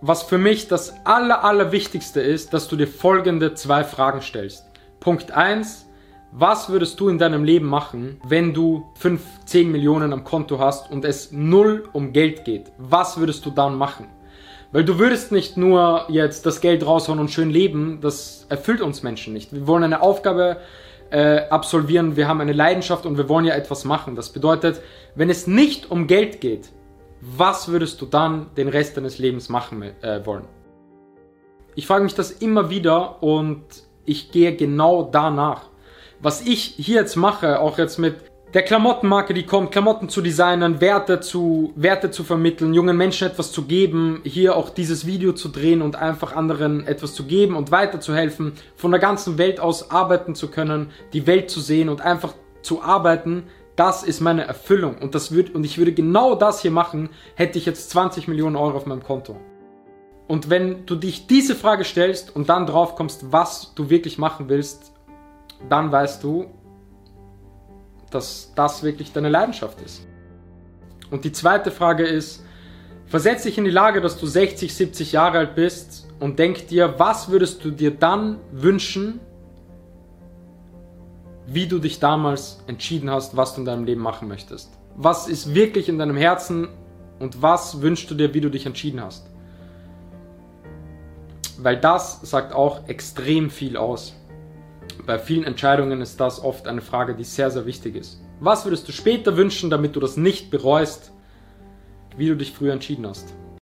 [0.00, 4.64] was für mich das aller, allerwichtigste ist, dass du dir folgende zwei Fragen stellst.
[5.00, 5.86] Punkt 1.
[6.32, 10.90] Was würdest du in deinem Leben machen, wenn du 5, 10 Millionen am Konto hast
[10.90, 12.72] und es null um Geld geht?
[12.76, 14.08] Was würdest du dann machen?
[14.72, 19.02] Weil du würdest nicht nur jetzt das Geld raushauen und schön leben, das erfüllt uns
[19.02, 19.54] Menschen nicht.
[19.54, 20.58] Wir wollen eine Aufgabe
[21.10, 24.16] äh, absolvieren, wir haben eine Leidenschaft und wir wollen ja etwas machen.
[24.16, 24.82] Das bedeutet,
[25.14, 26.68] wenn es nicht um Geld geht,
[27.26, 30.44] was würdest du dann den Rest deines Lebens machen äh, wollen?
[31.74, 33.64] Ich frage mich das immer wieder und
[34.04, 35.68] ich gehe genau danach.
[36.20, 38.14] Was ich hier jetzt mache, auch jetzt mit
[38.54, 43.52] der Klamottenmarke, die kommt, Klamotten zu designen, Werte zu, Werte zu vermitteln, jungen Menschen etwas
[43.52, 47.72] zu geben, hier auch dieses Video zu drehen und einfach anderen etwas zu geben und
[47.72, 52.34] weiterzuhelfen, von der ganzen Welt aus arbeiten zu können, die Welt zu sehen und einfach
[52.62, 56.70] zu arbeiten, das ist meine Erfüllung und das wird, und ich würde genau das hier
[56.70, 59.36] machen, hätte ich jetzt 20 Millionen Euro auf meinem Konto.
[60.26, 64.48] Und wenn du dich diese Frage stellst und dann drauf kommst, was du wirklich machen
[64.48, 64.92] willst,
[65.68, 66.46] dann weißt du,
[68.10, 70.06] dass das wirklich deine Leidenschaft ist.
[71.10, 72.44] Und die zweite Frage ist,
[73.06, 76.94] versetz dich in die Lage, dass du 60, 70 Jahre alt bist und denk dir,
[76.98, 79.20] was würdest du dir dann wünschen,
[81.46, 84.70] wie du dich damals entschieden hast, was du in deinem Leben machen möchtest.
[84.96, 86.68] Was ist wirklich in deinem Herzen
[87.18, 89.28] und was wünschst du dir, wie du dich entschieden hast?
[91.58, 94.14] Weil das sagt auch extrem viel aus.
[95.06, 98.20] Bei vielen Entscheidungen ist das oft eine Frage, die sehr, sehr wichtig ist.
[98.40, 101.12] Was würdest du später wünschen, damit du das nicht bereust,
[102.16, 103.32] wie du dich früher entschieden hast?